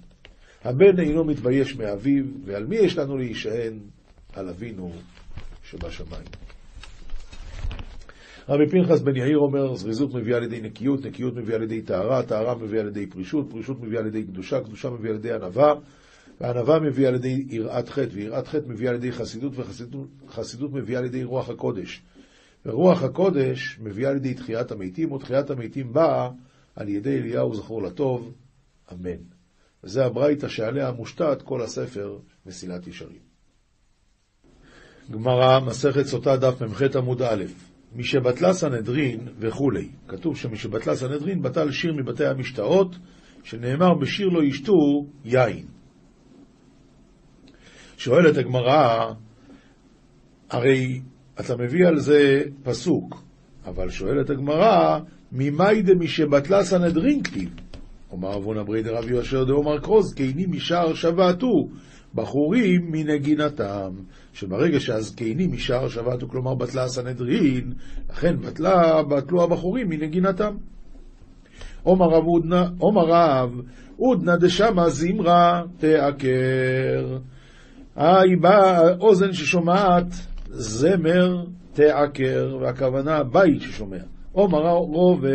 [0.65, 3.79] הבן אינו מתבייש מאביו, ועל מי יש לנו להישען?
[4.33, 4.93] על אבינו
[5.65, 6.44] שבשמיים.
[8.49, 12.83] רבי פנחס בן יאיר אומר, זריזות מביאה לידי נקיות, נקיות מביאה לידי טהרה, טהרה מביאה
[12.83, 15.75] לידי פרישות, פרישות מביאה לידי קדושה, קדושה מביאה לידי ענווה,
[16.41, 19.53] וענווה מביאה לידי יראת חטא, ויראת חטא מביאה לידי חסידות,
[20.27, 22.03] וחסידות מביאה לידי רוח הקודש.
[22.67, 26.31] ורוח הקודש מביאה לידי תחיית המתים, ותחיית המתים באה
[26.77, 28.33] על ידי אליהו זכור לטוב,
[28.93, 29.23] אמן.
[29.85, 33.35] וזה הברייתא שעליה מושתת כל הספר מסילת ישרים.
[35.11, 37.45] גמרא, מסכת סוטה דף מ"ח עמוד א',
[37.95, 39.89] משבטלה סנהדרין וכולי.
[40.09, 42.97] כתוב שמשבטלה סנהדרין בטל שיר מבתי המשתאות,
[43.43, 45.67] שנאמר בשיר לא ישתו יין.
[47.97, 49.13] שואלת הגמרא,
[50.51, 51.01] הרי
[51.41, 53.23] אתה מביא על זה פסוק,
[53.65, 54.99] אבל שואלת הגמרא,
[55.33, 57.51] ממאי דמשבטלה סנהדרין כתיב?
[58.11, 61.69] אומר אבונה ברי דרב יהושע דאמר קרוז, כי משער שבתו,
[62.15, 63.91] בחורים מנגינתם,
[64.35, 67.73] שברגע שהזקנים משער שבתו, כלומר בטלה הסנהדרין,
[68.11, 70.57] לכן בטלה, בטלו הבחורים מנגינתם.
[71.83, 73.61] עומר רב עודנה, עומר רב,
[73.97, 77.19] עודנה דשמא זמרה תעקר.
[77.97, 80.07] היי באה אוזן ששומעת
[80.51, 84.03] זמר תעקר, והכוונה בית ששומע.
[84.33, 85.31] עומר רובם.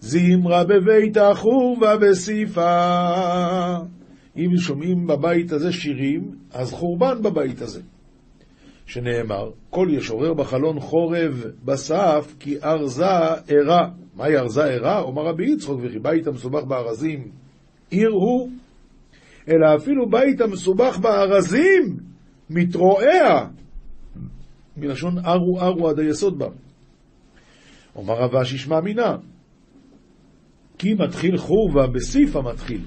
[0.00, 2.72] זמרה בבית החורבה בסיפה.
[4.36, 7.80] אם שומעים בבית הזה שירים, אז חורבן בבית הזה.
[8.86, 13.06] שנאמר, כל ישורר בחלון חורב בסף, כי ארזה
[13.48, 13.90] ערה.
[14.14, 15.00] מהי ארזה ערה?
[15.00, 17.30] אומר רבי יצחוק, וכי בית המסובך בארזים
[17.90, 18.50] עיר הוא,
[19.48, 21.96] אלא אפילו בית המסובך בארזים
[22.50, 23.48] מתרועע,
[24.76, 26.48] מלשון ארו ארו עד היסוד בה.
[27.96, 29.16] אומר רב אשי שמע מינה,
[30.78, 32.80] כי מתחיל חורבה בסיפה מתחיל.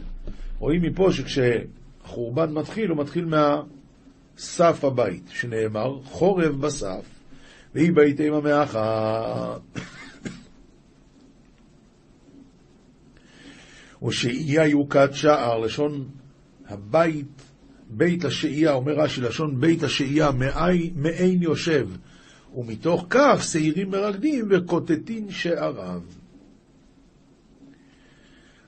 [0.60, 7.06] רואים מפה שכשחורבן מתחיל, הוא מתחיל מהסף הבית, שנאמר, חורב בסף,
[7.76, 9.58] והיא ביתי ממאחה.
[14.08, 16.08] ושאייה יוקד שער, לשון
[16.68, 17.42] הבית,
[17.90, 20.30] בית השאייה, אומר רש"י, לשון בית השאייה,
[20.96, 21.90] מעין יושב,
[22.56, 26.02] ומתוך כך שעירים מרקדים וקוטטין שעריו.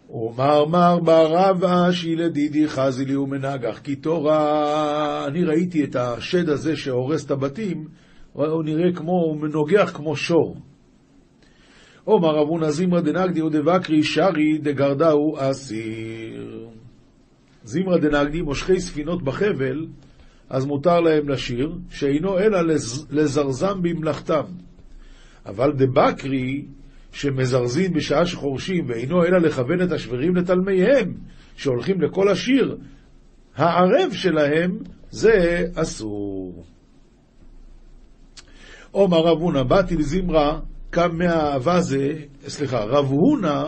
[0.10, 5.26] ומר מר ברב אשי לדידי חזי לי ומנגח כי תורה.
[5.28, 7.88] אני ראיתי את השד הזה שהורס את הבתים,
[8.34, 10.58] הוא נראה כמו, הוא נוגח כמו שור.
[12.04, 16.68] עומר רב הונא זמרא דנגדי ודבקרי שרי דגרדאו אסיר.
[17.64, 19.86] זמרא דנגדי מושכי ספינות בחבל,
[20.50, 22.60] אז מותר להם לשיר, שאינו אלא
[23.12, 24.44] לזרזם במלאכתם.
[25.46, 26.66] אבל דבקרי
[27.12, 31.14] שמזרזים בשעה שחורשים, ואינו אלא לכוון את השברים לתלמיהם,
[31.56, 32.78] שהולכים לכל השיר,
[33.56, 34.78] הערב שלהם
[35.10, 36.66] זה אסור.
[38.92, 42.14] עומר רב הונא, באתי לזמרה, קם מהאהבה זה,
[42.48, 43.64] סליחה, רב הונא,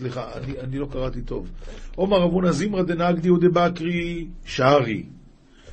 [0.00, 1.50] סליחה, אני, אני לא קראתי טוב.
[1.96, 5.04] עומר רב הונא זמרה דנגדי ודבקרי שערי.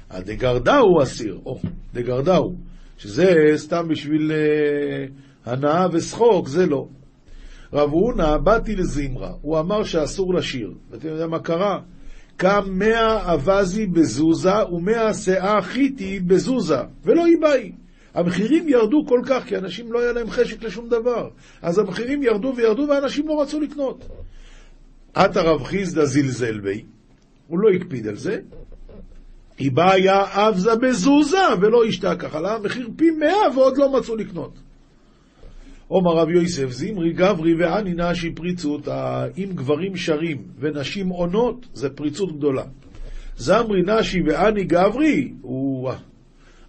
[0.09, 1.59] הדגרדאו אסיר, או,
[1.93, 2.53] דגרדאו.
[2.97, 6.87] שזה סתם בשביל uh, הנאה ושחוק, זה לא.
[7.73, 10.73] רב הונא, באתי לזמרה, הוא אמר שאסור לשיר.
[10.91, 11.79] ואתם יודעים מה קרה?
[12.37, 17.71] קם מאה אווזי בזוזה ומאה שאה חיתי בזוזה, ולא איבאי.
[18.13, 21.29] המחירים ירדו כל כך, כי אנשים לא היה להם חשק לשום דבר.
[21.61, 24.05] אז המחירים ירדו וירדו ואנשים לא רצו לקנות.
[25.13, 26.83] עתה רב חיסדא זלזל בי,
[27.47, 28.39] הוא לא הקפיד על זה,
[29.57, 34.53] היא באה אבזה בזוזה ולא ישתה ככה, לה מחיר פי מאה ועוד לא מצאו לקנות.
[35.87, 38.87] עומר רב יוסף, זמרי גברי ואני נשי פריצות,
[39.37, 42.63] אם גברים שרים ונשים עונות, זה פריצות גדולה.
[43.37, 45.91] זמרי נשי ואני גברי, הוא...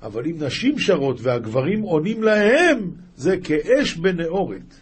[0.02, 4.74] אבל אם נשים שרות והגברים עונים להם, זה כאש בנאורת.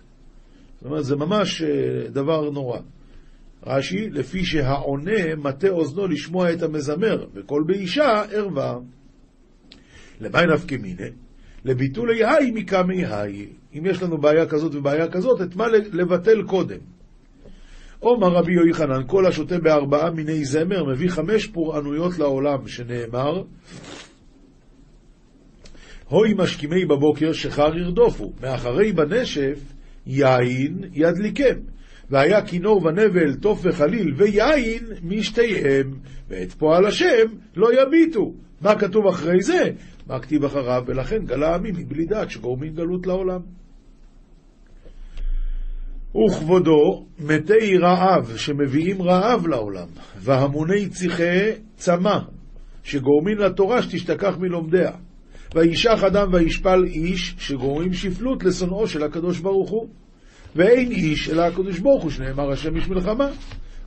[0.76, 2.78] זאת אומרת, זה ממש אה, דבר נורא.
[3.66, 8.78] רש"י, לפי שהעונה מטה אוזנו לשמוע את המזמר, וכל באישה ערווה.
[10.20, 11.10] למי נפקא מיניה?
[11.64, 13.46] לביטולי היי מקמי היי.
[13.74, 16.78] אם יש לנו בעיה כזאת ובעיה כזאת, את מה לבטל קודם?
[18.00, 23.42] עומר רבי יוחנן, כל השותה בארבעה מיני זמר, מביא חמש פורענויות לעולם, שנאמר,
[26.08, 29.58] הוי משכימי בבוקר שחר ירדופו, מאחרי בנשף
[30.06, 31.75] יין ידליקם.
[32.10, 35.94] והיה כינור ונבל, תוף וחליל ויין משתיהם,
[36.28, 38.32] ואת פועל השם לא יביטו.
[38.60, 39.70] מה כתוב אחרי זה?
[40.06, 40.82] מה כתיב אחריו?
[40.86, 43.40] ולכן גלה עמי מבלי דעת שגורמים גלות לעולם.
[46.16, 49.86] וכבודו מתי רעב שמביאים רעב לעולם,
[50.18, 52.18] והמוני צריכי צמא
[52.82, 54.90] שגורמים לתורה שתשתכח מלומדיה.
[55.54, 59.88] וישח אדם וישפל איש שגורמים שפלות לשונאו של הקדוש ברוך הוא.
[60.56, 63.28] ואין איש אלא הקדוש ברוך הוא שנאמר השם איש מלחמה.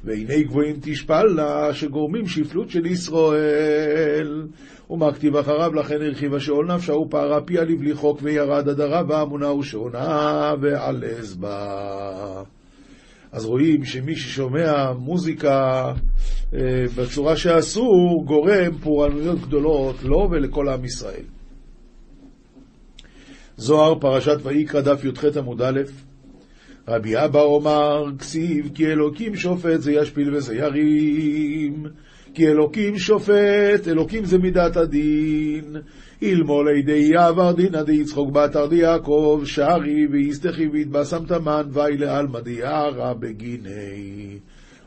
[0.04, 4.48] והנה גבוהים תשפל לה שגורמים שפלות של ישראל.
[4.90, 10.54] ומה כתיב אחריו לכן הרחיב השאול נפשה ופערה פיה לבלי חוק וירד הדרה ואמונה ושעונה
[10.62, 12.44] ועלז בה.
[13.32, 15.92] אז רואים שמי ששומע מוזיקה
[16.54, 16.60] אה,
[16.96, 21.24] בצורה שאסור גורם פורענויות גדולות לו לא ולכל עם ישראל.
[23.58, 25.80] זוהר, פרשת ויקרא, דף י"ח עמוד א',
[26.90, 31.86] רבי אבא אומר, כסיב, כי אלוקים שופט זה ישפיל וזה ירים.
[32.34, 35.76] כי אלוקים שופט, אלוקים זה מידת הדין.
[36.22, 44.40] אילמו לידי יעבר דינא דיצחוק באתר דיעקב, שערי ויסתכי ויתבשמת מן ואילה עלמא דיערא בגיני.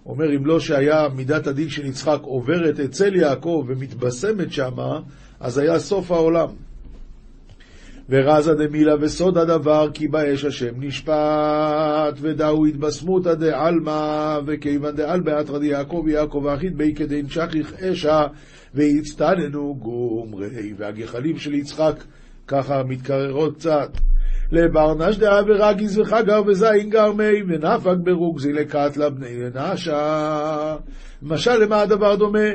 [0.07, 5.01] אומר, אם לא שהיה מידת הדין של יצחק עוברת אצל יעקב ומתבשמת שמה,
[5.41, 6.49] אז היה סוף העולם.
[8.13, 16.05] ורזה דמילה וסוד הדבר, כי באש השם נשפט, ודאו התבשמותא דעלמא, וכיוון דעל באתרא דיעקב
[16.09, 18.27] יעקב האחיד בי כדין שכיח אשה,
[18.75, 22.05] והצטננו גומרי, והגחלים של יצחק
[22.47, 23.91] ככה מתקררות קצת.
[24.53, 30.77] לברנש דאה ורגיז וחגר וזין גרמי, ונפק ברוגזי לקטלה בני נשה.
[31.23, 32.49] משל למה הדבר דומה?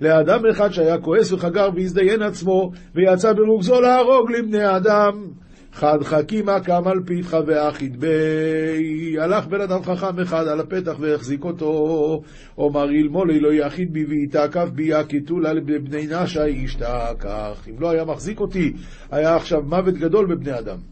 [0.00, 5.26] לאדם אחד שהיה כועס וחגר והזדיין עצמו, ויצא ברוגזו להרוג לבני אדם.
[5.72, 9.16] חד חכימה קם על פיתך ואחיד בי.
[9.20, 12.22] הלך בן אדם חכם אחד על הפתח והחזיק אותו.
[12.58, 17.66] אומר אלמולי לא יחיד בי ויתעקף בי יקיטולה לבני נשה ישתכח.
[17.70, 18.72] אם לא היה מחזיק אותי,
[19.10, 20.89] היה עכשיו מוות גדול בבני אדם.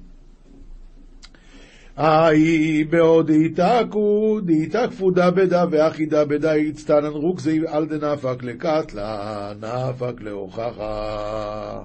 [1.98, 11.80] היי בעוד דהיתקו, דהיתקפו דבדה ואחי דבדה יצטנן רוקזי על דנפק לקטלה, נפק להוכחה.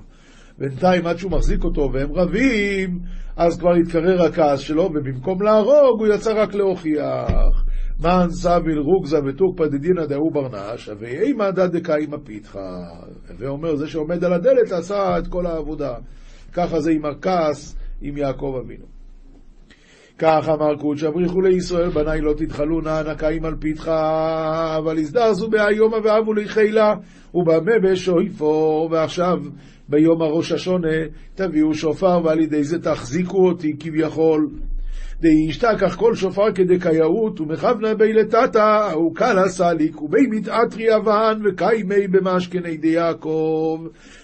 [0.58, 3.00] בינתיים עד שהוא מחזיק אותו והם רבים,
[3.38, 7.66] אז כבר התקרר הכעס שלו, ובמקום להרוג הוא יצא רק להוכיח.
[8.00, 12.80] מן סביל רוגזה ותוקפא דדינא דאו ברנש, ואימא דקאימא פיתחא.
[13.40, 15.94] ואומר, זה שעומד על הדלת עשה את כל העבודה.
[16.54, 18.93] ככה זה עם הכעס עם יעקב אבינו.
[20.18, 23.92] כך אמר קודש אבריחו לישראל, בניי לא תתחלו נא נקיים על פיתך,
[24.78, 26.94] אבל הזדרזו בהיומה ואבו לחילה,
[27.34, 29.38] ובמה בשויפור, ועכשיו
[29.90, 30.98] ביום הראש השונה
[31.36, 34.50] תביאו שופר, ועל ידי זה תחזיקו אותי כביכול.
[35.22, 43.80] דאישתכח כל שופר כדקייאות, ומכוונה בי לטאטה, וקלה סליק, ובי מתעטרי אבן, וקיימי במשכני יעקב,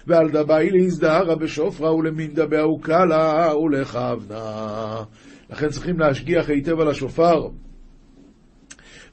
[0.06, 5.02] ועל דבי להזדהרה בשופרה, ולמין דביה וקלה, ולכוונה.
[5.50, 7.48] לכן צריכים להשגיח היטב על השופר,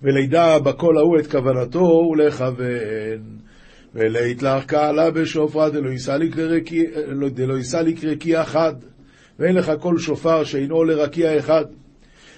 [0.02, 3.38] ולידע בקול ההוא את כוונתו ולכוון.
[3.96, 5.90] ולהתלך קהלה בשופרה דלא
[7.58, 8.74] יישא לי רקיע אחד,
[9.40, 11.66] ואין לך כל שופר שאינו לרקיע אחד.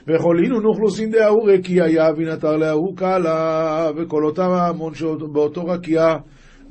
[0.07, 6.15] וכל אינון אוכלוסין דההוא רקיע יהבין אתר לההוא קהלה, וכל אותם ההמון שבאותו רקיע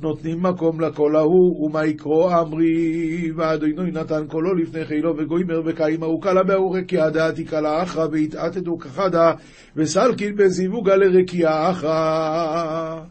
[0.01, 6.43] נותנים מקום לקול ההוא, ומה יקרו אמרי, ואדוני נתן קולו לפני חילו וגוימר וקיימה וקלה
[6.43, 9.33] בהורקיה דעתי קלה אחרא והתעתתו כחדה
[9.75, 13.01] וסלקין בזיווגה לרקיע אחרא.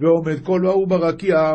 [0.00, 1.52] ועומד קול ההוא ברקיע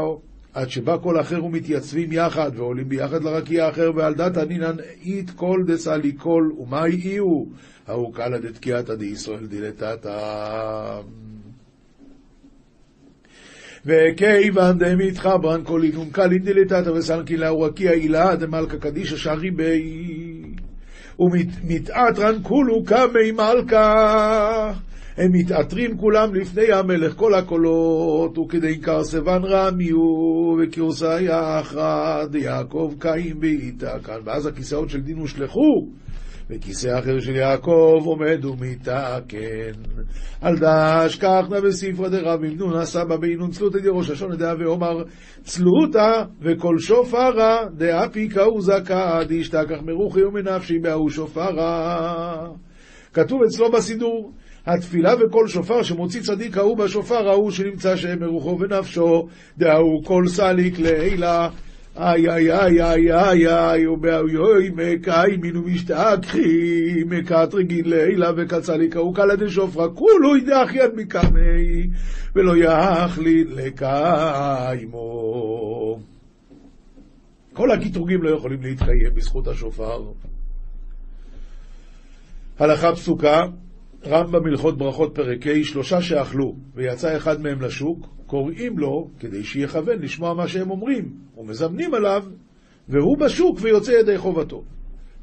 [0.54, 4.76] עד שבא קול אחר ומתייצבים יחד ועולים ביחד לרקיע אחר ועל דא תנינן
[5.06, 7.44] אית קול דסליק קול ומאי איהו?
[7.88, 10.20] ההוא קלא דתקיעתא דישראל דלתתא
[13.86, 20.42] וכיוון דמתחברן כל אינון קלין דלתתא וסלקין לההוא רקיעא עילאה דמלכא קדישא שרי ביה.
[21.20, 24.74] ומתעטרן כולהו קמי מלכא.
[25.18, 29.98] הם מתעטרים כולם לפני המלך כל הקולות, וכדי קרסבן רמיו,
[30.60, 34.20] וכרסי אחרא דיעקב קיים בעיתה כאן.
[34.26, 35.88] ואז הכיסאות של דין הושלכו,
[36.52, 39.72] וכיסא אחר של יעקב עומד ומתקן.
[40.42, 45.04] על דש כך נא בספרא דרב אמנון סבא באינון צלותא דראש השונה דעה ואומר
[45.44, 52.48] צלותא וכל שופרה דאפי קאו זכא דאשתכח מרוחי ומנפשי בהוא שופרה.
[53.14, 54.32] כתוב אצלו בסידור
[54.66, 59.28] התפילה וכל שופר שמוציא צדיק ההוא בשופר ההוא שנמצא שם מרוחו ונפשו,
[59.58, 61.50] דההוא כל סליק לעילה.
[61.98, 69.36] איי איי איי איי איי איי ובאויוי מקאי מינו משתכחי מקת רגיל לילה וקצליק קלה
[69.36, 71.88] דשופרה כולו ידח יד מקמי
[72.36, 75.02] ולא יחליט לקיימו.
[77.54, 80.12] כל הקטרוגים לא יכולים להתקיים בזכות השופר.
[82.60, 83.46] הלכה פסוקה,
[84.06, 90.00] רמב"ם הלכות ברכות פרק ה', שלושה שאכלו, ויצא אחד מהם לשוק, קוראים לו כדי שיכוון
[90.02, 92.24] לשמוע מה שהם אומרים, ומזמנים עליו,
[92.90, 94.64] והוא בשוק ויוצא ידי חובתו.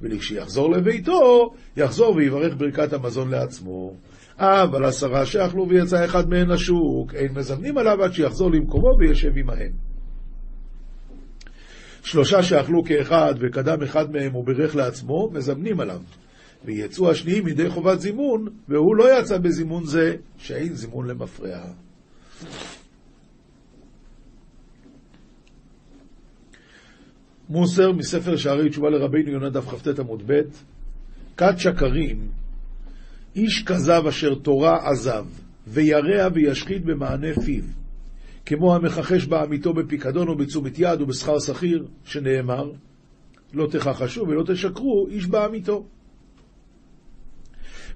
[0.00, 3.94] ולכשיחזור לביתו, יחזור ויברך ברכת המזון לעצמו.
[4.38, 9.72] אבל עשרה שאכלו ויצא אחד מהן לשוק, אין מזמנים עליו עד שיחזור למקומו וישב עמהם.
[12.02, 16.00] שלושה שאכלו כאחד וקדם אחד מהם וברך לעצמו, מזמנים עליו.
[16.64, 21.60] ויצאו השניים מידי חובת זימון, והוא לא יצא בזימון זה, שאין זימון למפרע.
[27.48, 30.40] מוסר מספר שערי תשובה לרבינו יונה דף כ"ט עמוד ב'
[31.36, 32.28] כת שקרים,
[33.36, 35.24] איש כזב אשר תורה עזב,
[35.66, 37.64] וירע וישחית במענה פיו,
[38.46, 42.70] כמו המכחש בעמיתו בפיקדון או בתשומת יד ובשכר שכיר, שנאמר,
[43.54, 45.86] לא תכחשו ולא תשקרו, איש בעמיתו.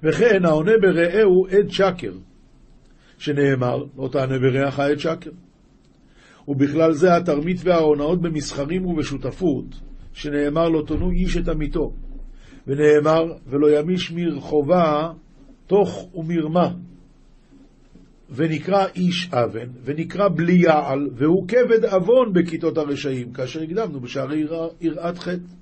[0.03, 2.13] וכן העונה ברעהו עד שקר,
[3.17, 5.31] שנאמר, לא תענה ברעך עד שקר.
[6.47, 9.65] ובכלל זה התרמית וההונאות במסחרים ובשותפות,
[10.13, 11.93] שנאמר לא תונו איש את עמיתו,
[12.67, 15.11] ונאמר ולא ימיש מרחובה
[15.67, 16.73] תוך ומרמה,
[18.29, 24.45] ונקרא איש אבן, ונקרא בלי יעל, והוא כבד עוון בכיתות הרשעים, כאשר הקדמנו בשערי
[24.81, 25.53] יראת חטא.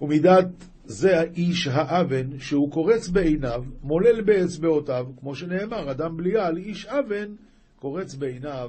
[0.00, 0.48] ומידת
[0.84, 7.34] זה האיש האבן, שהוא קורץ בעיניו, מולל באצבעותיו, כמו שנאמר, אדם בליעל, איש אבן,
[7.78, 8.68] קורץ בעיניו